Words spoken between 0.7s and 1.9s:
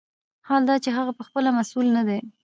چې هغه پخپله مسوول